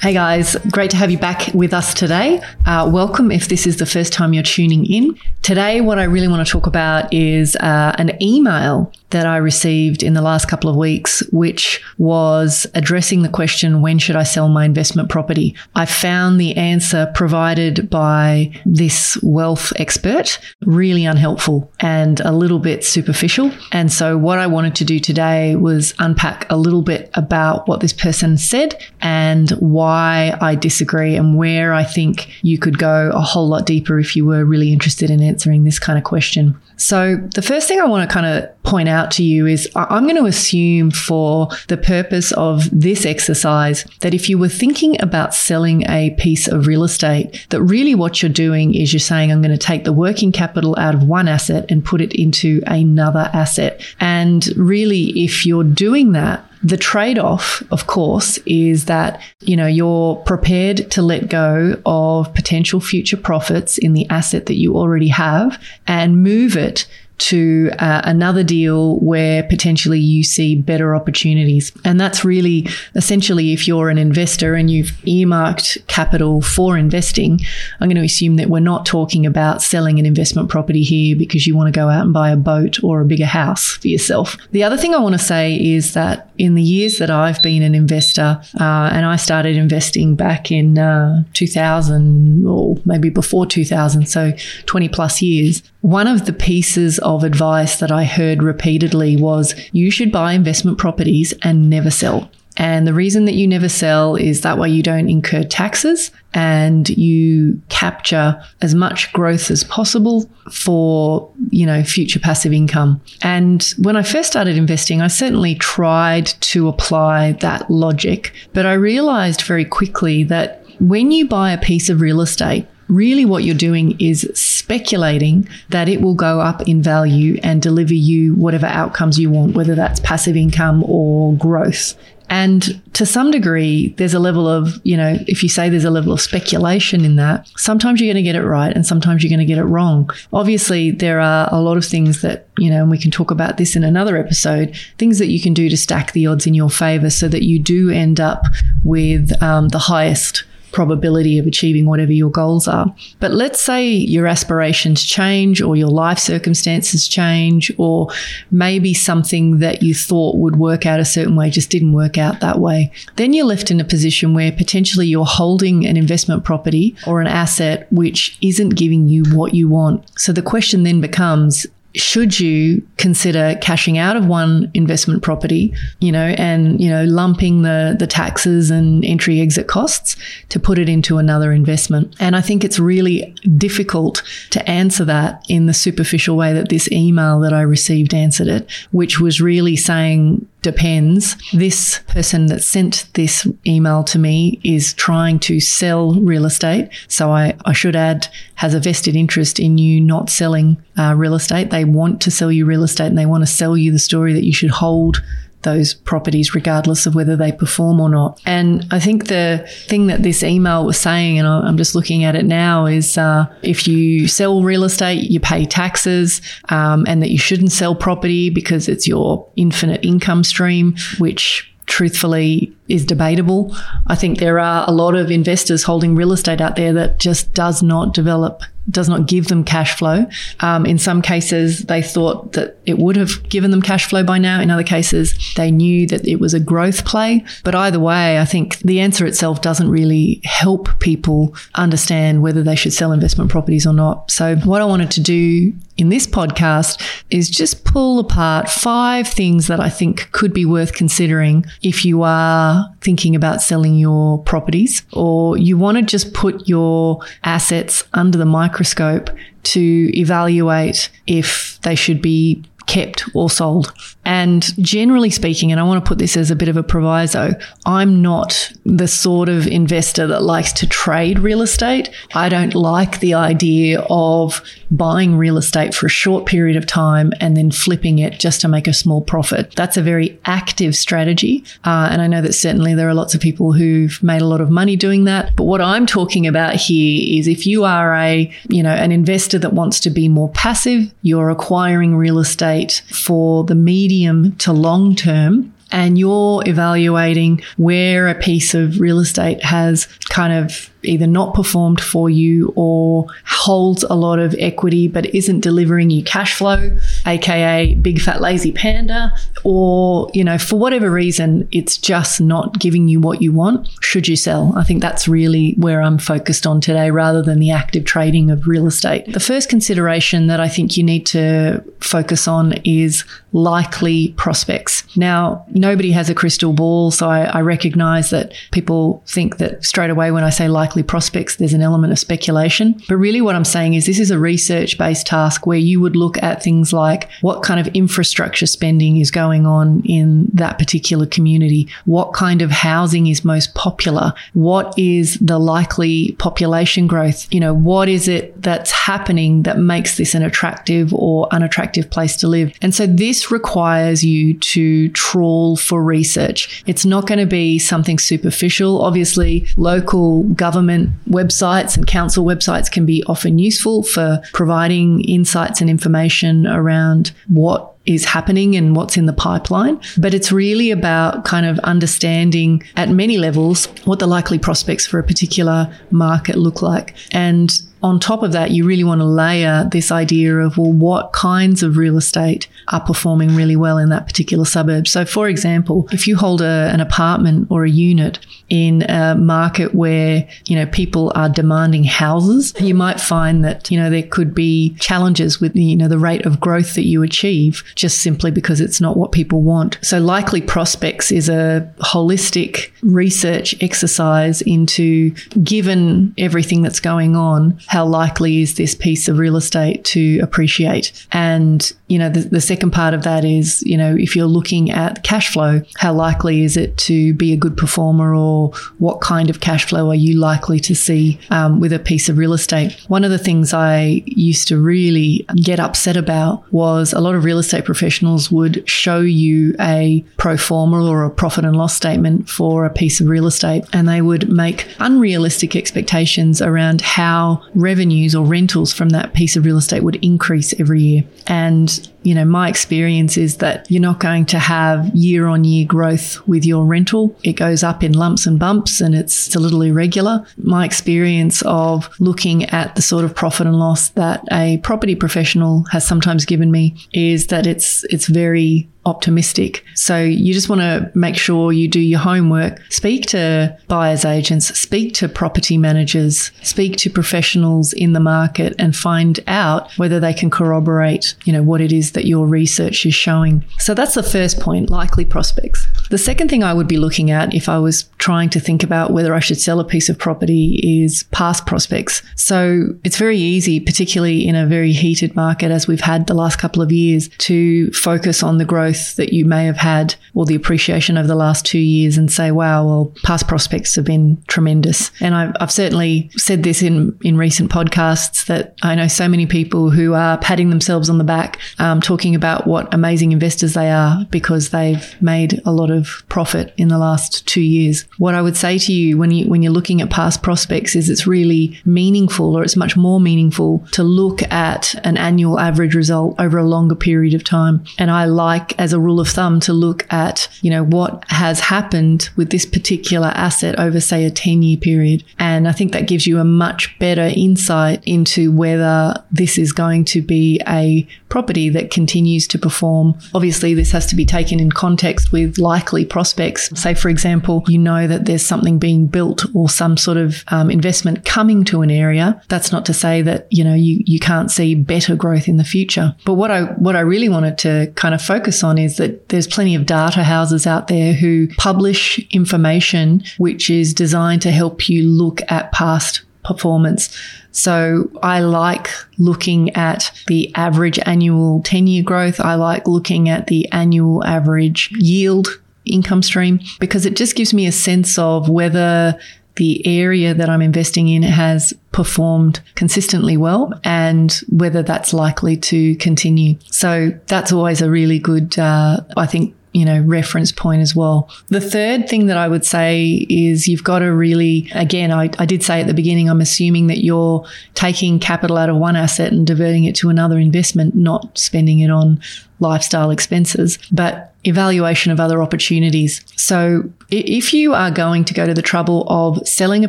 Hey 0.00 0.12
guys, 0.12 0.54
great 0.70 0.92
to 0.92 0.96
have 0.98 1.10
you 1.10 1.18
back 1.18 1.52
with 1.52 1.74
us 1.74 1.94
today. 1.94 2.40
Uh, 2.64 2.88
welcome 2.88 3.32
if 3.32 3.48
this 3.48 3.66
is 3.66 3.78
the 3.78 3.86
first 3.86 4.12
time 4.12 4.32
you're 4.32 4.44
tuning 4.44 4.86
in. 4.86 5.18
Today, 5.42 5.80
what 5.80 5.98
I 5.98 6.04
really 6.04 6.28
want 6.28 6.46
to 6.46 6.52
talk 6.52 6.68
about 6.68 7.12
is 7.12 7.56
uh, 7.56 7.92
an 7.98 8.22
email 8.22 8.92
that 9.10 9.26
I 9.26 9.36
received 9.36 10.02
in 10.02 10.14
the 10.14 10.22
last 10.22 10.48
couple 10.48 10.70
of 10.70 10.76
weeks, 10.76 11.20
which 11.30 11.82
was 11.98 12.66
addressing 12.74 13.22
the 13.22 13.28
question, 13.28 13.82
when 13.82 13.98
should 13.98 14.16
I 14.16 14.22
sell 14.22 14.48
my 14.48 14.64
investment 14.64 15.08
property? 15.08 15.54
I 15.74 15.86
found 15.86 16.40
the 16.40 16.56
answer 16.56 17.10
provided 17.14 17.90
by 17.90 18.52
this 18.64 19.18
wealth 19.22 19.72
expert 19.76 20.38
really 20.62 21.04
unhelpful 21.04 21.72
and 21.80 22.20
a 22.20 22.32
little 22.32 22.58
bit 22.58 22.84
superficial. 22.84 23.50
And 23.72 23.92
so 23.92 24.16
what 24.16 24.38
I 24.38 24.46
wanted 24.46 24.74
to 24.76 24.84
do 24.84 24.98
today 24.98 25.56
was 25.56 25.94
unpack 25.98 26.50
a 26.50 26.56
little 26.56 26.82
bit 26.82 27.10
about 27.14 27.68
what 27.68 27.80
this 27.80 27.92
person 27.92 28.38
said 28.38 28.80
and 29.00 29.50
why 29.50 30.36
I 30.40 30.54
disagree 30.54 31.16
and 31.16 31.36
where 31.36 31.72
I 31.72 31.84
think 31.84 32.28
you 32.42 32.58
could 32.58 32.78
go 32.78 33.10
a 33.12 33.20
whole 33.20 33.48
lot 33.48 33.66
deeper 33.66 33.98
if 33.98 34.16
you 34.16 34.24
were 34.24 34.44
really 34.44 34.72
interested 34.72 35.10
in 35.10 35.22
answering 35.22 35.64
this 35.64 35.78
kind 35.78 35.98
of 35.98 36.04
question. 36.04 36.60
So 36.80 37.16
the 37.34 37.42
first 37.42 37.68
thing 37.68 37.78
I 37.78 37.84
want 37.84 38.08
to 38.08 38.12
kind 38.12 38.24
of 38.24 38.62
point 38.62 38.88
out 38.88 39.10
to 39.12 39.22
you 39.22 39.46
is 39.46 39.68
I'm 39.76 40.04
going 40.04 40.16
to 40.16 40.24
assume 40.24 40.90
for 40.90 41.48
the 41.68 41.76
purpose 41.76 42.32
of 42.32 42.68
this 42.72 43.04
exercise 43.04 43.84
that 44.00 44.14
if 44.14 44.30
you 44.30 44.38
were 44.38 44.48
thinking 44.48 45.00
about 45.02 45.34
selling 45.34 45.88
a 45.90 46.16
piece 46.18 46.48
of 46.48 46.66
real 46.66 46.82
estate, 46.82 47.46
that 47.50 47.62
really 47.62 47.94
what 47.94 48.22
you're 48.22 48.32
doing 48.32 48.74
is 48.74 48.94
you're 48.94 49.00
saying, 49.00 49.30
I'm 49.30 49.42
going 49.42 49.50
to 49.50 49.58
take 49.58 49.84
the 49.84 49.92
working 49.92 50.32
capital 50.32 50.74
out 50.78 50.94
of 50.94 51.02
one 51.02 51.28
asset 51.28 51.66
and 51.68 51.84
put 51.84 52.00
it 52.00 52.14
into 52.14 52.62
another 52.66 53.30
asset. 53.34 53.82
And 54.00 54.46
really, 54.56 55.22
if 55.22 55.44
you're 55.44 55.64
doing 55.64 56.12
that, 56.12 56.49
the 56.62 56.76
trade 56.76 57.18
off, 57.18 57.62
of 57.70 57.86
course, 57.86 58.38
is 58.46 58.84
that, 58.84 59.20
you 59.40 59.56
know, 59.56 59.66
you're 59.66 60.16
prepared 60.16 60.90
to 60.90 61.02
let 61.02 61.28
go 61.28 61.80
of 61.86 62.32
potential 62.34 62.80
future 62.80 63.16
profits 63.16 63.78
in 63.78 63.94
the 63.94 64.08
asset 64.10 64.46
that 64.46 64.58
you 64.58 64.76
already 64.76 65.08
have 65.08 65.62
and 65.86 66.22
move 66.22 66.56
it 66.56 66.86
to 67.20 67.70
uh, 67.78 68.02
another 68.04 68.42
deal 68.42 68.98
where 69.00 69.42
potentially 69.42 69.98
you 69.98 70.24
see 70.24 70.56
better 70.56 70.94
opportunities. 70.94 71.72
And 71.84 72.00
that's 72.00 72.24
really 72.24 72.66
essentially 72.94 73.52
if 73.52 73.68
you're 73.68 73.90
an 73.90 73.98
investor 73.98 74.54
and 74.54 74.70
you've 74.70 74.92
earmarked 75.06 75.78
capital 75.86 76.40
for 76.40 76.78
investing, 76.78 77.40
I'm 77.80 77.88
going 77.88 77.96
to 77.96 78.04
assume 78.04 78.36
that 78.36 78.48
we're 78.48 78.60
not 78.60 78.86
talking 78.86 79.26
about 79.26 79.62
selling 79.62 79.98
an 79.98 80.06
investment 80.06 80.48
property 80.48 80.82
here 80.82 81.16
because 81.16 81.46
you 81.46 81.56
want 81.56 81.72
to 81.72 81.78
go 81.78 81.88
out 81.88 82.04
and 82.04 82.12
buy 82.12 82.30
a 82.30 82.36
boat 82.36 82.82
or 82.82 83.00
a 83.00 83.04
bigger 83.04 83.26
house 83.26 83.76
for 83.76 83.88
yourself. 83.88 84.36
The 84.52 84.64
other 84.64 84.76
thing 84.76 84.94
I 84.94 84.98
want 84.98 85.14
to 85.14 85.18
say 85.18 85.54
is 85.56 85.94
that 85.94 86.30
in 86.38 86.54
the 86.54 86.62
years 86.62 86.98
that 86.98 87.10
I've 87.10 87.42
been 87.42 87.62
an 87.62 87.74
investor, 87.74 88.40
uh, 88.58 88.90
and 88.92 89.04
I 89.04 89.16
started 89.16 89.56
investing 89.56 90.16
back 90.16 90.50
in 90.50 90.78
uh, 90.78 91.24
2000 91.34 92.46
or 92.46 92.76
maybe 92.86 93.10
before 93.10 93.44
2000, 93.44 94.06
so 94.08 94.32
20 94.64 94.88
plus 94.88 95.20
years, 95.20 95.62
one 95.80 96.06
of 96.06 96.26
the 96.26 96.32
pieces 96.32 96.98
of 97.00 97.24
advice 97.24 97.80
that 97.80 97.90
I 97.90 98.04
heard 98.04 98.42
repeatedly 98.42 99.16
was 99.16 99.54
you 99.72 99.90
should 99.90 100.12
buy 100.12 100.32
investment 100.32 100.78
properties 100.78 101.32
and 101.42 101.70
never 101.70 101.90
sell. 101.90 102.30
And 102.56 102.86
the 102.86 102.92
reason 102.92 103.24
that 103.24 103.34
you 103.34 103.46
never 103.46 103.68
sell 103.68 104.16
is 104.16 104.42
that 104.42 104.58
way 104.58 104.68
you 104.68 104.82
don't 104.82 105.08
incur 105.08 105.44
taxes 105.44 106.10
and 106.34 106.88
you 106.90 107.60
capture 107.70 108.42
as 108.60 108.74
much 108.74 109.12
growth 109.12 109.50
as 109.50 109.64
possible 109.64 110.28
for, 110.52 111.32
you 111.48 111.64
know, 111.64 111.82
future 111.82 112.20
passive 112.20 112.52
income. 112.52 113.00
And 113.22 113.62
when 113.78 113.96
I 113.96 114.02
first 114.02 114.28
started 114.28 114.56
investing, 114.56 115.00
I 115.00 115.06
certainly 115.06 115.54
tried 115.54 116.26
to 116.26 116.68
apply 116.68 117.32
that 117.40 117.70
logic, 117.70 118.34
but 118.52 118.66
I 118.66 118.74
realized 118.74 119.42
very 119.42 119.64
quickly 119.64 120.24
that 120.24 120.62
when 120.80 121.12
you 121.12 121.28
buy 121.28 121.52
a 121.52 121.58
piece 121.58 121.88
of 121.88 122.00
real 122.00 122.20
estate, 122.20 122.66
really 122.90 123.24
what 123.24 123.44
you're 123.44 123.54
doing 123.54 123.98
is 124.00 124.30
speculating 124.34 125.48
that 125.70 125.88
it 125.88 126.00
will 126.00 126.14
go 126.14 126.40
up 126.40 126.62
in 126.68 126.82
value 126.82 127.38
and 127.42 127.62
deliver 127.62 127.94
you 127.94 128.34
whatever 128.34 128.66
outcomes 128.66 129.18
you 129.18 129.30
want, 129.30 129.54
whether 129.54 129.74
that's 129.74 130.00
passive 130.00 130.36
income 130.36 130.84
or 130.84 131.34
growth. 131.34 131.96
And 132.30 132.80
to 132.92 133.04
some 133.04 133.32
degree, 133.32 133.88
there's 133.98 134.14
a 134.14 134.20
level 134.20 134.46
of, 134.46 134.80
you 134.84 134.96
know, 134.96 135.18
if 135.26 135.42
you 135.42 135.48
say 135.48 135.68
there's 135.68 135.84
a 135.84 135.90
level 135.90 136.12
of 136.12 136.20
speculation 136.20 137.04
in 137.04 137.16
that, 137.16 137.48
sometimes 137.56 138.00
you're 138.00 138.06
going 138.06 138.22
to 138.24 138.26
get 138.26 138.36
it 138.36 138.44
right 138.44 138.72
and 138.72 138.86
sometimes 138.86 139.24
you're 139.24 139.30
going 139.30 139.40
to 139.40 139.44
get 139.44 139.58
it 139.58 139.64
wrong. 139.64 140.08
Obviously, 140.32 140.92
there 140.92 141.20
are 141.20 141.48
a 141.50 141.60
lot 141.60 141.76
of 141.76 141.84
things 141.84 142.22
that, 142.22 142.46
you 142.56 142.70
know, 142.70 142.82
and 142.82 142.90
we 142.90 142.98
can 142.98 143.10
talk 143.10 143.32
about 143.32 143.56
this 143.56 143.74
in 143.74 143.82
another 143.82 144.16
episode, 144.16 144.76
things 144.96 145.18
that 145.18 145.26
you 145.26 145.40
can 145.40 145.52
do 145.52 145.68
to 145.68 145.76
stack 145.76 146.12
the 146.12 146.28
odds 146.28 146.46
in 146.46 146.54
your 146.54 146.70
favor 146.70 147.10
so 147.10 147.26
that 147.26 147.42
you 147.42 147.58
do 147.58 147.90
end 147.90 148.20
up 148.20 148.44
with 148.84 149.32
um, 149.42 149.68
the 149.68 149.80
highest 149.80 150.44
probability 150.72 151.38
of 151.38 151.46
achieving 151.46 151.86
whatever 151.86 152.12
your 152.12 152.30
goals 152.30 152.68
are. 152.68 152.94
But 153.18 153.32
let's 153.32 153.60
say 153.60 153.88
your 153.88 154.26
aspirations 154.26 155.04
change 155.04 155.60
or 155.60 155.76
your 155.76 155.90
life 155.90 156.18
circumstances 156.18 157.08
change, 157.08 157.72
or 157.78 158.08
maybe 158.50 158.94
something 158.94 159.58
that 159.58 159.82
you 159.82 159.94
thought 159.94 160.36
would 160.36 160.56
work 160.56 160.86
out 160.86 161.00
a 161.00 161.04
certain 161.04 161.36
way 161.36 161.50
just 161.50 161.70
didn't 161.70 161.92
work 161.92 162.18
out 162.18 162.40
that 162.40 162.58
way. 162.58 162.92
Then 163.16 163.32
you're 163.32 163.46
left 163.46 163.70
in 163.70 163.80
a 163.80 163.84
position 163.84 164.34
where 164.34 164.52
potentially 164.52 165.06
you're 165.06 165.24
holding 165.24 165.86
an 165.86 165.96
investment 165.96 166.44
property 166.44 166.96
or 167.06 167.20
an 167.20 167.26
asset 167.26 167.86
which 167.90 168.38
isn't 168.40 168.70
giving 168.70 169.08
you 169.08 169.24
what 169.34 169.54
you 169.54 169.68
want. 169.68 170.04
So 170.18 170.32
the 170.32 170.42
question 170.42 170.82
then 170.82 171.00
becomes, 171.00 171.66
should 171.94 172.38
you 172.38 172.86
consider 172.96 173.58
cashing 173.60 173.98
out 173.98 174.16
of 174.16 174.26
one 174.26 174.70
investment 174.74 175.22
property, 175.22 175.74
you 175.98 176.12
know, 176.12 176.34
and, 176.38 176.80
you 176.80 176.88
know, 176.88 177.04
lumping 177.04 177.62
the, 177.62 177.96
the 177.98 178.06
taxes 178.06 178.70
and 178.70 179.04
entry 179.04 179.40
exit 179.40 179.66
costs 179.66 180.16
to 180.50 180.60
put 180.60 180.78
it 180.78 180.88
into 180.88 181.18
another 181.18 181.52
investment? 181.52 182.14
And 182.20 182.36
I 182.36 182.40
think 182.40 182.64
it's 182.64 182.78
really 182.78 183.34
difficult 183.56 184.22
to 184.50 184.68
answer 184.70 185.04
that 185.06 185.44
in 185.48 185.66
the 185.66 185.74
superficial 185.74 186.36
way 186.36 186.52
that 186.52 186.68
this 186.68 186.90
email 186.92 187.40
that 187.40 187.52
I 187.52 187.62
received 187.62 188.14
answered 188.14 188.48
it, 188.48 188.70
which 188.92 189.18
was 189.18 189.40
really 189.40 189.76
saying, 189.76 190.46
depends. 190.62 191.36
This 191.52 192.00
person 192.08 192.46
that 192.46 192.62
sent 192.62 193.08
this 193.14 193.46
email 193.66 194.04
to 194.04 194.18
me 194.18 194.60
is 194.62 194.92
trying 194.94 195.38
to 195.40 195.60
sell 195.60 196.14
real 196.14 196.44
estate. 196.44 196.90
So 197.08 197.30
I, 197.30 197.56
I 197.64 197.72
should 197.72 197.96
add, 197.96 198.28
has 198.56 198.74
a 198.74 198.80
vested 198.80 199.16
interest 199.16 199.58
in 199.58 199.78
you 199.78 200.00
not 200.00 200.30
selling 200.30 200.82
uh, 200.98 201.14
real 201.16 201.34
estate. 201.34 201.70
They 201.70 201.84
want 201.84 202.20
to 202.22 202.30
sell 202.30 202.52
you 202.52 202.66
real 202.66 202.84
estate 202.84 203.06
and 203.06 203.18
they 203.18 203.26
want 203.26 203.42
to 203.42 203.46
sell 203.46 203.76
you 203.76 203.92
the 203.92 203.98
story 203.98 204.32
that 204.32 204.44
you 204.44 204.52
should 204.52 204.70
hold 204.70 205.22
those 205.62 205.94
properties, 205.94 206.54
regardless 206.54 207.06
of 207.06 207.14
whether 207.14 207.36
they 207.36 207.52
perform 207.52 208.00
or 208.00 208.08
not. 208.08 208.40
And 208.46 208.86
I 208.90 209.00
think 209.00 209.26
the 209.26 209.66
thing 209.86 210.06
that 210.06 210.22
this 210.22 210.42
email 210.42 210.86
was 210.86 210.98
saying, 210.98 211.38
and 211.38 211.46
I'm 211.46 211.76
just 211.76 211.94
looking 211.94 212.24
at 212.24 212.34
it 212.34 212.44
now, 212.44 212.86
is 212.86 213.18
uh, 213.18 213.46
if 213.62 213.86
you 213.86 214.28
sell 214.28 214.62
real 214.62 214.84
estate, 214.84 215.30
you 215.30 215.40
pay 215.40 215.64
taxes, 215.64 216.40
um, 216.68 217.04
and 217.06 217.22
that 217.22 217.30
you 217.30 217.38
shouldn't 217.38 217.72
sell 217.72 217.94
property 217.94 218.50
because 218.50 218.88
it's 218.88 219.06
your 219.06 219.46
infinite 219.56 220.04
income 220.04 220.44
stream, 220.44 220.96
which 221.18 221.66
truthfully 221.86 222.74
is 222.90 223.04
debatable. 223.04 223.74
I 224.06 224.14
think 224.14 224.38
there 224.38 224.58
are 224.58 224.84
a 224.88 224.92
lot 224.92 225.14
of 225.14 225.30
investors 225.30 225.82
holding 225.82 226.14
real 226.14 226.32
estate 226.32 226.60
out 226.60 226.76
there 226.76 226.92
that 226.94 227.18
just 227.18 227.54
does 227.54 227.82
not 227.82 228.14
develop 228.14 228.62
does 228.90 229.08
not 229.08 229.26
give 229.26 229.48
them 229.48 229.64
cash 229.64 229.96
flow. 229.96 230.26
Um, 230.60 230.86
in 230.86 230.98
some 230.98 231.22
cases, 231.22 231.84
they 231.84 232.02
thought 232.02 232.52
that 232.52 232.78
it 232.86 232.98
would 232.98 233.16
have 233.16 233.48
given 233.48 233.70
them 233.70 233.82
cash 233.82 234.08
flow 234.08 234.24
by 234.24 234.38
now. 234.38 234.60
In 234.60 234.70
other 234.70 234.82
cases, 234.82 235.34
they 235.56 235.70
knew 235.70 236.06
that 236.08 236.26
it 236.26 236.36
was 236.40 236.54
a 236.54 236.60
growth 236.60 237.04
play. 237.04 237.44
But 237.62 237.74
either 237.74 238.00
way, 238.00 238.38
I 238.38 238.44
think 238.44 238.78
the 238.78 239.00
answer 239.00 239.26
itself 239.26 239.62
doesn't 239.62 239.88
really 239.88 240.40
help 240.44 240.98
people 240.98 241.54
understand 241.74 242.42
whether 242.42 242.62
they 242.62 242.76
should 242.76 242.92
sell 242.92 243.12
investment 243.12 243.50
properties 243.50 243.86
or 243.86 243.92
not. 243.92 244.30
So, 244.30 244.56
what 244.56 244.82
I 244.82 244.86
wanted 244.86 245.10
to 245.12 245.20
do 245.20 245.72
in 245.96 246.08
this 246.08 246.26
podcast 246.26 247.00
is 247.30 247.50
just 247.50 247.84
pull 247.84 248.18
apart 248.18 248.68
five 248.68 249.28
things 249.28 249.66
that 249.66 249.80
I 249.80 249.90
think 249.90 250.32
could 250.32 250.52
be 250.52 250.64
worth 250.64 250.94
considering 250.94 251.66
if 251.82 252.04
you 252.04 252.22
are 252.22 252.79
thinking 253.00 253.34
about 253.34 253.62
selling 253.62 253.96
your 253.96 254.38
properties, 254.42 255.02
or 255.12 255.56
you 255.56 255.76
want 255.76 255.98
to 255.98 256.02
just 256.02 256.34
put 256.34 256.68
your 256.68 257.20
assets 257.44 258.04
under 258.14 258.38
the 258.38 258.44
microscope 258.44 259.30
to 259.62 260.10
evaluate 260.18 261.10
if 261.26 261.78
they 261.82 261.94
should 261.94 262.22
be 262.22 262.62
kept 262.90 263.24
or 263.34 263.48
sold. 263.48 263.92
And 264.24 264.62
generally 264.84 265.30
speaking, 265.30 265.70
and 265.70 265.80
I 265.80 265.84
want 265.84 266.04
to 266.04 266.08
put 266.08 266.18
this 266.18 266.36
as 266.36 266.50
a 266.50 266.56
bit 266.56 266.68
of 266.68 266.76
a 266.76 266.82
proviso, 266.82 267.52
I'm 267.86 268.20
not 268.20 268.72
the 268.84 269.06
sort 269.06 269.48
of 269.48 269.66
investor 269.66 270.26
that 270.26 270.42
likes 270.42 270.72
to 270.74 270.88
trade 270.88 271.38
real 271.38 271.62
estate. 271.62 272.10
I 272.34 272.48
don't 272.48 272.74
like 272.74 273.20
the 273.20 273.34
idea 273.34 274.04
of 274.10 274.60
buying 274.90 275.36
real 275.36 275.56
estate 275.56 275.94
for 275.94 276.06
a 276.06 276.10
short 276.10 276.46
period 276.46 276.76
of 276.76 276.84
time 276.84 277.32
and 277.40 277.56
then 277.56 277.70
flipping 277.70 278.18
it 278.18 278.40
just 278.40 278.60
to 278.62 278.68
make 278.68 278.88
a 278.88 278.92
small 278.92 279.20
profit. 279.22 279.72
That's 279.76 279.96
a 279.96 280.02
very 280.02 280.38
active 280.44 280.96
strategy. 280.96 281.64
Uh, 281.84 282.08
and 282.10 282.20
I 282.20 282.26
know 282.26 282.42
that 282.42 282.54
certainly 282.54 282.94
there 282.94 283.08
are 283.08 283.14
lots 283.14 283.34
of 283.34 283.40
people 283.40 283.72
who've 283.72 284.20
made 284.22 284.42
a 284.42 284.46
lot 284.46 284.60
of 284.60 284.68
money 284.68 284.96
doing 284.96 285.24
that. 285.24 285.54
But 285.54 285.64
what 285.64 285.80
I'm 285.80 286.06
talking 286.06 286.46
about 286.46 286.74
here 286.74 287.38
is 287.38 287.46
if 287.46 287.66
you 287.66 287.84
are 287.84 288.14
a, 288.16 288.52
you 288.68 288.82
know, 288.82 288.94
an 288.94 289.12
investor 289.12 289.58
that 289.60 289.74
wants 289.74 290.00
to 290.00 290.10
be 290.10 290.28
more 290.28 290.48
passive, 290.50 291.12
you're 291.22 291.50
acquiring 291.50 292.16
real 292.16 292.40
estate 292.40 292.79
for 292.88 293.64
the 293.64 293.74
medium 293.74 294.56
to 294.56 294.72
long 294.72 295.14
term 295.14 295.72
and 295.92 296.18
you're 296.18 296.62
evaluating 296.66 297.62
where 297.76 298.28
a 298.28 298.34
piece 298.34 298.74
of 298.74 299.00
real 299.00 299.18
estate 299.18 299.62
has 299.64 300.06
kind 300.28 300.52
of 300.52 300.89
either 301.02 301.26
not 301.26 301.54
performed 301.54 302.00
for 302.00 302.28
you 302.28 302.72
or 302.76 303.26
holds 303.46 304.02
a 304.04 304.14
lot 304.14 304.38
of 304.38 304.54
equity 304.58 305.08
but 305.08 305.26
isn't 305.34 305.60
delivering 305.60 306.10
you 306.10 306.22
cash 306.22 306.54
flow, 306.54 306.96
aka 307.26 307.94
big 307.94 308.20
fat 308.20 308.40
lazy 308.40 308.72
panda, 308.72 309.32
or, 309.64 310.30
you 310.34 310.44
know, 310.44 310.58
for 310.58 310.78
whatever 310.78 311.10
reason, 311.10 311.68
it's 311.72 311.96
just 311.96 312.40
not 312.40 312.78
giving 312.78 313.08
you 313.08 313.20
what 313.20 313.42
you 313.42 313.52
want, 313.52 313.88
should 314.00 314.28
you 314.28 314.36
sell? 314.36 314.72
I 314.76 314.84
think 314.84 315.00
that's 315.00 315.28
really 315.28 315.74
where 315.74 316.02
I'm 316.02 316.18
focused 316.18 316.66
on 316.66 316.80
today 316.80 317.10
rather 317.10 317.42
than 317.42 317.58
the 317.58 317.70
active 317.70 318.04
trading 318.04 318.50
of 318.50 318.66
real 318.66 318.86
estate. 318.86 319.32
The 319.32 319.40
first 319.40 319.68
consideration 319.68 320.46
that 320.48 320.60
I 320.60 320.68
think 320.68 320.96
you 320.96 321.04
need 321.04 321.26
to 321.26 321.82
focus 322.00 322.48
on 322.48 322.72
is 322.84 323.24
likely 323.52 324.32
prospects. 324.36 325.04
Now, 325.16 325.64
nobody 325.70 326.12
has 326.12 326.30
a 326.30 326.34
crystal 326.34 326.72
ball, 326.72 327.10
so 327.10 327.28
I, 327.28 327.44
I 327.44 327.60
recognize 327.60 328.30
that 328.30 328.52
people 328.70 329.22
think 329.26 329.58
that 329.58 329.84
straight 329.84 330.10
away 330.10 330.30
when 330.30 330.44
I 330.44 330.50
say 330.50 330.68
likely 330.68 330.89
likely 330.90 331.02
prospects, 331.04 331.56
there's 331.56 331.72
an 331.72 331.82
element 331.82 332.12
of 332.12 332.18
speculation. 332.18 333.00
But 333.08 333.16
really, 333.16 333.40
what 333.40 333.54
I'm 333.54 333.64
saying 333.64 333.94
is 333.94 334.06
this 334.06 334.18
is 334.18 334.32
a 334.32 334.38
research 334.40 334.98
based 334.98 335.24
task 335.24 335.64
where 335.64 335.78
you 335.78 336.00
would 336.00 336.16
look 336.16 336.42
at 336.42 336.64
things 336.64 336.92
like 336.92 337.30
what 337.42 337.62
kind 337.62 337.78
of 337.78 337.86
infrastructure 337.94 338.66
spending 338.66 339.18
is 339.18 339.30
going 339.30 339.66
on 339.66 340.02
in 340.04 340.48
that 340.52 340.78
particular 340.78 341.26
community, 341.26 341.88
what 342.06 342.32
kind 342.32 342.60
of 342.60 342.72
housing 342.72 343.28
is 343.28 343.44
most 343.44 343.72
popular, 343.76 344.32
what 344.54 344.92
is 344.98 345.34
the 345.34 345.60
likely 345.60 346.32
population 346.38 347.06
growth, 347.06 347.46
you 347.54 347.60
know, 347.60 347.72
what 347.72 348.08
is 348.08 348.26
it 348.26 348.60
that's 348.60 348.90
happening 348.90 349.62
that 349.62 349.78
makes 349.78 350.16
this 350.16 350.34
an 350.34 350.42
attractive 350.42 351.14
or 351.14 351.46
unattractive 351.52 352.10
place 352.10 352.36
to 352.36 352.48
live. 352.48 352.72
And 352.82 352.92
so 352.92 353.06
this 353.06 353.52
requires 353.52 354.24
you 354.24 354.54
to 354.54 355.08
trawl 355.10 355.76
for 355.76 356.02
research. 356.02 356.82
It's 356.86 357.04
not 357.04 357.28
going 357.28 357.38
to 357.38 357.46
be 357.46 357.78
something 357.78 358.18
superficial. 358.18 359.02
Obviously, 359.02 359.68
local 359.76 360.42
government 360.54 360.79
government 360.80 361.10
websites 361.28 361.94
and 361.94 362.06
council 362.06 362.42
websites 362.42 362.90
can 362.90 363.04
be 363.04 363.22
often 363.26 363.58
useful 363.58 364.02
for 364.02 364.40
providing 364.54 365.22
insights 365.24 365.82
and 365.82 365.90
information 365.90 366.66
around 366.66 367.32
what 367.48 367.94
is 368.06 368.24
happening 368.24 368.76
and 368.76 368.96
what's 368.96 369.18
in 369.18 369.26
the 369.26 369.32
pipeline. 369.32 370.00
But 370.16 370.32
it's 370.32 370.50
really 370.50 370.90
about 370.90 371.44
kind 371.44 371.66
of 371.66 371.78
understanding 371.80 372.82
at 372.96 373.10
many 373.10 373.36
levels 373.36 373.88
what 374.04 374.20
the 374.20 374.26
likely 374.26 374.58
prospects 374.58 375.06
for 375.06 375.18
a 375.18 375.22
particular 375.22 375.94
market 376.10 376.56
look 376.56 376.80
like. 376.80 377.14
And 377.30 377.70
on 378.02 378.18
top 378.18 378.42
of 378.42 378.52
that, 378.52 378.70
you 378.70 378.86
really 378.86 379.04
want 379.04 379.20
to 379.20 379.26
layer 379.26 379.86
this 379.92 380.10
idea 380.10 380.56
of, 380.56 380.78
well, 380.78 380.92
what 380.92 381.34
kinds 381.34 381.82
of 381.82 381.98
real 381.98 382.16
estate 382.16 382.66
are 382.88 383.00
performing 383.00 383.54
really 383.54 383.76
well 383.76 383.98
in 383.98 384.08
that 384.08 384.26
particular 384.26 384.64
suburb. 384.64 385.06
So, 385.06 385.26
for 385.26 385.48
example, 385.48 386.08
if 386.10 386.26
you 386.26 386.36
hold 386.36 386.62
a, 386.62 386.90
an 386.92 387.00
apartment 387.00 387.66
or 387.70 387.84
a 387.84 387.90
unit 387.90 388.38
in 388.70 389.02
a 389.10 389.34
market 389.34 389.94
where, 389.94 390.48
you 390.66 390.76
know, 390.76 390.86
people 390.86 391.32
are 391.34 391.48
demanding 391.48 392.04
houses, 392.04 392.72
you 392.80 392.94
might 392.94 393.20
find 393.20 393.64
that, 393.64 393.90
you 393.90 393.98
know, 393.98 394.08
there 394.08 394.22
could 394.22 394.54
be 394.54 394.94
challenges 395.00 395.60
with, 395.60 395.74
you 395.74 395.96
know, 395.96 396.08
the 396.08 396.18
rate 396.18 396.46
of 396.46 396.60
growth 396.60 396.94
that 396.94 397.04
you 397.04 397.22
achieve 397.22 397.82
just 397.96 398.20
simply 398.20 398.50
because 398.50 398.80
it's 398.80 399.00
not 399.00 399.16
what 399.16 399.32
people 399.32 399.62
want. 399.62 399.98
So, 400.02 400.20
likely 400.20 400.60
prospects 400.60 401.32
is 401.32 401.48
a 401.48 401.92
holistic 401.98 402.90
research 403.02 403.74
exercise 403.82 404.62
into 404.62 405.32
given 405.64 406.32
everything 406.38 406.82
that's 406.82 407.00
going 407.00 407.34
on, 407.34 407.78
how 407.86 408.06
likely 408.06 408.62
is 408.62 408.76
this 408.76 408.94
piece 408.94 409.28
of 409.28 409.38
real 409.38 409.56
estate 409.56 410.04
to 410.04 410.38
appreciate? 410.40 411.26
And, 411.32 411.92
you 412.08 412.18
know, 412.18 412.28
the, 412.28 412.40
the 412.40 412.60
second 412.60 412.92
part 412.92 413.14
of 413.14 413.24
that 413.24 413.44
is, 413.44 413.82
you 413.82 413.96
know, 413.96 414.14
if 414.16 414.36
you're 414.36 414.46
looking 414.46 414.90
at 414.90 415.24
cash 415.24 415.52
flow, 415.52 415.82
how 415.96 416.12
likely 416.12 416.62
is 416.62 416.76
it 416.76 416.96
to 416.98 417.34
be 417.34 417.52
a 417.52 417.56
good 417.56 417.76
performer 417.76 418.34
or 418.34 418.59
what 418.98 419.20
kind 419.20 419.50
of 419.50 419.60
cash 419.60 419.86
flow 419.86 420.10
are 420.10 420.14
you 420.14 420.38
likely 420.38 420.80
to 420.80 420.94
see 420.94 421.38
um, 421.50 421.80
with 421.80 421.92
a 421.92 421.98
piece 421.98 422.28
of 422.28 422.38
real 422.38 422.52
estate? 422.52 422.92
One 423.08 423.24
of 423.24 423.30
the 423.30 423.38
things 423.38 423.72
I 423.72 424.22
used 424.26 424.68
to 424.68 424.80
really 424.80 425.44
get 425.56 425.80
upset 425.80 426.16
about 426.16 426.64
was 426.72 427.12
a 427.12 427.20
lot 427.20 427.34
of 427.34 427.44
real 427.44 427.58
estate 427.58 427.84
professionals 427.84 428.50
would 428.50 428.88
show 428.88 429.20
you 429.20 429.74
a 429.80 430.24
pro 430.36 430.56
forma 430.56 431.04
or 431.04 431.24
a 431.24 431.30
profit 431.30 431.64
and 431.64 431.76
loss 431.76 431.94
statement 431.94 432.48
for 432.48 432.84
a 432.84 432.90
piece 432.90 433.20
of 433.20 433.28
real 433.28 433.46
estate 433.46 433.84
and 433.92 434.08
they 434.08 434.22
would 434.22 434.50
make 434.50 434.86
unrealistic 434.98 435.76
expectations 435.76 436.60
around 436.60 437.00
how 437.00 437.62
revenues 437.74 438.34
or 438.34 438.44
rentals 438.44 438.92
from 438.92 439.10
that 439.10 439.32
piece 439.34 439.56
of 439.56 439.64
real 439.64 439.78
estate 439.78 440.02
would 440.02 440.16
increase 440.16 440.78
every 440.80 441.00
year. 441.00 441.24
And 441.46 442.08
you 442.22 442.34
know, 442.34 442.44
my 442.44 442.68
experience 442.68 443.36
is 443.36 443.58
that 443.58 443.90
you're 443.90 444.02
not 444.02 444.20
going 444.20 444.46
to 444.46 444.58
have 444.58 445.14
year 445.14 445.46
on 445.46 445.64
year 445.64 445.86
growth 445.86 446.46
with 446.46 446.64
your 446.64 446.84
rental. 446.84 447.36
It 447.42 447.54
goes 447.54 447.82
up 447.82 448.02
in 448.02 448.12
lumps 448.12 448.46
and 448.46 448.58
bumps 448.58 449.00
and 449.00 449.14
it's 449.14 449.54
a 449.54 449.60
little 449.60 449.82
irregular. 449.82 450.44
My 450.58 450.84
experience 450.84 451.62
of 451.62 452.10
looking 452.20 452.64
at 452.66 452.94
the 452.94 453.02
sort 453.02 453.24
of 453.24 453.34
profit 453.34 453.66
and 453.66 453.78
loss 453.78 454.10
that 454.10 454.44
a 454.52 454.78
property 454.78 455.14
professional 455.14 455.84
has 455.92 456.06
sometimes 456.06 456.44
given 456.44 456.70
me 456.70 456.94
is 457.12 457.46
that 457.48 457.66
it's, 457.66 458.04
it's 458.04 458.26
very 458.26 458.88
optimistic. 459.06 459.84
So 459.94 460.22
you 460.22 460.52
just 460.52 460.68
want 460.68 460.82
to 460.82 461.10
make 461.14 461.36
sure 461.36 461.72
you 461.72 461.88
do 461.88 462.00
your 462.00 462.20
homework. 462.20 462.80
Speak 462.92 463.26
to 463.26 463.76
buyers 463.88 464.24
agents, 464.24 464.78
speak 464.78 465.14
to 465.14 465.28
property 465.28 465.78
managers, 465.78 466.50
speak 466.62 466.96
to 466.98 467.10
professionals 467.10 467.92
in 467.92 468.12
the 468.12 468.20
market 468.20 468.74
and 468.78 468.94
find 468.94 469.40
out 469.46 469.90
whether 469.96 470.20
they 470.20 470.34
can 470.34 470.50
corroborate, 470.50 471.34
you 471.44 471.52
know, 471.52 471.62
what 471.62 471.80
it 471.80 471.92
is 471.92 472.12
that 472.12 472.26
your 472.26 472.46
research 472.46 473.06
is 473.06 473.14
showing. 473.14 473.64
So 473.78 473.94
that's 473.94 474.14
the 474.14 474.22
first 474.22 474.60
point, 474.60 474.90
likely 474.90 475.24
prospects. 475.24 475.86
The 476.10 476.18
second 476.18 476.48
thing 476.48 476.62
I 476.62 476.74
would 476.74 476.88
be 476.88 476.98
looking 476.98 477.30
at 477.30 477.54
if 477.54 477.68
I 477.68 477.78
was 477.78 478.04
trying 478.18 478.50
to 478.50 478.60
think 478.60 478.82
about 478.82 479.12
whether 479.12 479.34
I 479.34 479.40
should 479.40 479.60
sell 479.60 479.80
a 479.80 479.84
piece 479.84 480.08
of 480.08 480.18
property 480.18 481.02
is 481.02 481.22
past 481.30 481.66
prospects. 481.66 482.22
So 482.36 482.88
it's 483.04 483.16
very 483.16 483.38
easy, 483.38 483.80
particularly 483.80 484.46
in 484.46 484.54
a 484.54 484.66
very 484.66 484.92
heated 484.92 485.34
market 485.34 485.70
as 485.70 485.86
we've 485.86 486.00
had 486.00 486.26
the 486.26 486.34
last 486.34 486.58
couple 486.58 486.82
of 486.82 486.92
years, 486.92 487.28
to 487.38 487.90
focus 487.92 488.42
on 488.42 488.58
the 488.58 488.64
growth 488.64 488.89
that 488.92 489.32
you 489.32 489.44
may 489.44 489.66
have 489.66 489.76
had 489.76 490.14
or 490.34 490.46
the 490.46 490.54
appreciation 490.54 491.18
over 491.18 491.26
the 491.26 491.34
last 491.34 491.64
two 491.64 491.78
years 491.78 492.16
and 492.16 492.30
say, 492.30 492.50
wow, 492.50 492.86
well, 492.86 493.14
past 493.24 493.48
prospects 493.48 493.94
have 493.96 494.04
been 494.04 494.42
tremendous. 494.46 495.10
And 495.20 495.34
I've, 495.34 495.52
I've 495.60 495.72
certainly 495.72 496.30
said 496.36 496.62
this 496.62 496.82
in, 496.82 497.18
in 497.22 497.36
recent 497.36 497.70
podcasts 497.70 498.46
that 498.46 498.74
I 498.82 498.94
know 498.94 499.08
so 499.08 499.28
many 499.28 499.46
people 499.46 499.90
who 499.90 500.14
are 500.14 500.38
patting 500.38 500.70
themselves 500.70 501.10
on 501.10 501.18
the 501.18 501.24
back, 501.24 501.58
um, 501.78 502.00
talking 502.00 502.34
about 502.34 502.66
what 502.66 502.92
amazing 502.92 503.32
investors 503.32 503.74
they 503.74 503.90
are 503.90 504.24
because 504.30 504.70
they've 504.70 505.14
made 505.20 505.60
a 505.64 505.72
lot 505.72 505.90
of 505.90 506.22
profit 506.28 506.72
in 506.76 506.88
the 506.88 506.98
last 506.98 507.46
two 507.46 507.60
years. 507.60 508.06
What 508.18 508.34
I 508.34 508.42
would 508.42 508.56
say 508.56 508.78
to 508.78 508.92
you 508.92 509.18
when 509.18 509.30
you 509.30 509.48
when 509.48 509.62
you're 509.62 509.72
looking 509.72 510.00
at 510.00 510.10
past 510.10 510.42
prospects 510.42 510.94
is 510.96 511.10
it's 511.10 511.26
really 511.26 511.78
meaningful 511.84 512.56
or 512.56 512.62
it's 512.62 512.76
much 512.76 512.96
more 512.96 513.20
meaningful 513.20 513.84
to 513.92 514.02
look 514.02 514.42
at 514.52 514.94
an 515.04 515.16
annual 515.16 515.58
average 515.58 515.94
result 515.94 516.34
over 516.38 516.58
a 516.58 516.64
longer 516.64 516.94
period 516.94 517.34
of 517.34 517.44
time. 517.44 517.84
And 517.98 518.10
I 518.10 518.24
like 518.24 518.79
as 518.80 518.94
a 518.94 518.98
rule 518.98 519.20
of 519.20 519.28
thumb 519.28 519.60
to 519.60 519.74
look 519.74 520.10
at, 520.10 520.48
you 520.62 520.70
know, 520.70 520.82
what 520.82 521.22
has 521.28 521.60
happened 521.60 522.30
with 522.34 522.50
this 522.50 522.64
particular 522.64 523.28
asset 523.28 523.78
over 523.78 524.00
say 524.00 524.24
a 524.24 524.30
10 524.30 524.62
year 524.62 524.78
period. 524.78 525.22
And 525.38 525.68
I 525.68 525.72
think 525.72 525.92
that 525.92 526.08
gives 526.08 526.26
you 526.26 526.38
a 526.38 526.44
much 526.44 526.98
better 526.98 527.30
insight 527.36 528.02
into 528.06 528.50
whether 528.50 529.22
this 529.30 529.58
is 529.58 529.72
going 529.72 530.06
to 530.06 530.22
be 530.22 530.62
a 530.66 531.06
property 531.30 531.68
that 531.70 531.90
continues 531.90 532.46
to 532.48 532.58
perform. 532.58 533.18
Obviously, 533.34 533.72
this 533.72 533.92
has 533.92 534.06
to 534.06 534.16
be 534.16 534.26
taken 534.26 534.60
in 534.60 534.70
context 534.70 535.32
with 535.32 535.58
likely 535.58 536.04
prospects. 536.04 536.68
Say, 536.78 536.94
for 536.94 537.08
example, 537.08 537.64
you 537.68 537.78
know 537.78 538.06
that 538.06 538.26
there's 538.26 538.44
something 538.44 538.78
being 538.78 539.06
built 539.06 539.46
or 539.54 539.68
some 539.68 539.96
sort 539.96 540.18
of 540.18 540.44
um, 540.48 540.70
investment 540.70 541.24
coming 541.24 541.64
to 541.64 541.82
an 541.82 541.90
area. 541.90 542.40
That's 542.48 542.72
not 542.72 542.84
to 542.86 542.92
say 542.92 543.22
that, 543.22 543.46
you 543.50 543.64
know, 543.64 543.74
you, 543.74 544.02
you 544.04 544.18
can't 544.18 544.50
see 544.50 544.74
better 544.74 545.16
growth 545.16 545.48
in 545.48 545.56
the 545.56 545.64
future. 545.64 546.14
But 546.24 546.34
what 546.34 546.50
I, 546.50 546.64
what 546.64 546.96
I 546.96 547.00
really 547.00 547.28
wanted 547.28 547.56
to 547.58 547.92
kind 547.94 548.14
of 548.14 548.20
focus 548.20 548.62
on 548.62 548.76
is 548.76 548.96
that 548.98 549.28
there's 549.30 549.46
plenty 549.46 549.74
of 549.74 549.86
data 549.86 550.22
houses 550.24 550.66
out 550.66 550.88
there 550.88 551.12
who 551.12 551.48
publish 551.56 552.18
information 552.30 553.22
which 553.38 553.70
is 553.70 553.94
designed 553.94 554.42
to 554.42 554.50
help 554.50 554.88
you 554.88 555.04
look 555.04 555.40
at 555.48 555.72
past 555.72 556.22
performance. 556.54 557.16
So 557.52 558.10
I 558.22 558.40
like 558.40 558.88
looking 559.18 559.74
at 559.76 560.12
the 560.26 560.54
average 560.54 560.98
annual 561.06 561.62
10 561.62 561.86
year 561.86 562.02
growth. 562.02 562.40
I 562.40 562.54
like 562.54 562.86
looking 562.86 563.28
at 563.28 563.46
the 563.46 563.70
annual 563.72 564.24
average 564.24 564.90
yield 564.92 565.48
income 565.84 566.22
stream 566.22 566.60
because 566.78 567.06
it 567.06 567.16
just 567.16 567.36
gives 567.36 567.54
me 567.54 567.66
a 567.66 567.72
sense 567.72 568.18
of 568.18 568.48
whether 568.48 569.18
the 569.56 569.86
area 569.86 570.32
that 570.32 570.48
I'm 570.48 570.62
investing 570.62 571.08
in 571.08 571.22
has 571.22 571.72
performed 571.92 572.60
consistently 572.76 573.36
well 573.36 573.72
and 573.84 574.32
whether 574.48 574.82
that's 574.82 575.12
likely 575.12 575.56
to 575.56 575.96
continue. 575.96 576.56
So 576.66 577.10
that's 577.26 577.52
always 577.52 577.82
a 577.82 577.90
really 577.90 578.18
good, 578.18 578.58
uh, 578.58 579.00
I 579.16 579.26
think, 579.26 579.54
you 579.72 579.84
know, 579.84 580.00
reference 580.00 580.50
point 580.50 580.82
as 580.82 580.96
well. 580.96 581.30
The 581.48 581.60
third 581.60 582.08
thing 582.08 582.26
that 582.26 582.36
I 582.36 582.48
would 582.48 582.64
say 582.64 583.26
is 583.28 583.68
you've 583.68 583.84
got 583.84 584.00
to 584.00 584.12
really, 584.12 584.68
again, 584.74 585.12
I, 585.12 585.30
I, 585.38 585.46
did 585.46 585.62
say 585.62 585.80
at 585.80 585.86
the 585.86 585.94
beginning, 585.94 586.28
I'm 586.28 586.40
assuming 586.40 586.88
that 586.88 587.04
you're 587.04 587.46
taking 587.74 588.18
capital 588.18 588.56
out 588.56 588.68
of 588.68 588.76
one 588.76 588.96
asset 588.96 589.32
and 589.32 589.46
diverting 589.46 589.84
it 589.84 589.94
to 589.96 590.08
another 590.08 590.38
investment, 590.38 590.96
not 590.96 591.38
spending 591.38 591.80
it 591.80 591.90
on 591.90 592.20
lifestyle 592.60 593.10
expenses, 593.10 593.78
but 593.90 594.34
evaluation 594.44 595.12
of 595.12 595.20
other 595.20 595.42
opportunities. 595.42 596.24
So 596.36 596.90
if 597.10 597.52
you 597.52 597.74
are 597.74 597.90
going 597.90 598.24
to 598.24 598.34
go 598.34 598.46
to 598.46 598.54
the 598.54 598.62
trouble 598.62 599.06
of 599.08 599.46
selling 599.46 599.84
a 599.84 599.88